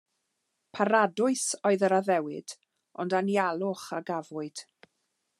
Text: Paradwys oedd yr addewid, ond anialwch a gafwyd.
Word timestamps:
Paradwys 0.77 1.43
oedd 1.69 1.83
yr 1.89 1.95
addewid, 1.97 2.55
ond 3.03 3.15
anialwch 3.19 3.83
a 3.99 4.03
gafwyd. 4.11 4.65